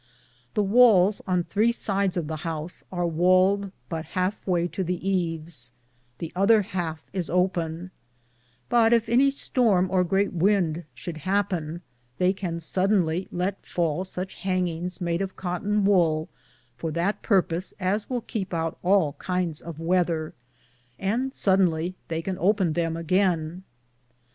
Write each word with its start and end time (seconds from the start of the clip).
The 0.55 0.63
wales 0.63 1.21
on 1.27 1.43
3 1.43 1.71
sides 1.71 2.17
of 2.17 2.25
the 2.25 2.37
house 2.37 2.83
ar 2.91 3.05
waled 3.05 3.71
but 3.87 4.03
halfe 4.17 4.47
waye 4.47 4.67
to 4.69 4.83
the 4.83 5.07
eaves; 5.07 5.73
the 6.17 6.31
other 6.35 6.63
halfe 6.63 7.05
is 7.13 7.29
open; 7.29 7.91
but 8.67 8.93
yf 8.93 9.03
any 9.07 9.29
storme 9.29 9.91
or 9.91 10.03
great 10.03 10.33
wynde 10.33 10.85
should 10.95 11.17
hapen, 11.17 11.83
they 12.17 12.33
can 12.33 12.57
sodonly 12.57 13.27
Let 13.31 13.63
fale 13.63 14.03
suche 14.03 14.37
hanginges 14.37 14.99
made 15.01 15.21
of 15.21 15.35
cotten 15.35 15.85
wolle 15.85 16.29
for 16.75 16.89
that 16.93 17.21
purpose 17.21 17.71
as 17.79 18.09
will 18.09 18.21
kepe 18.23 18.55
out 18.55 18.79
all 18.81 19.13
kindes 19.19 19.61
of 19.61 19.77
wethere, 19.77 20.33
and 20.97 21.31
sudenly 21.35 21.93
they 22.07 22.23
can 22.23 22.39
open 22.39 22.73
them 22.73 22.97
againe. 22.97 23.61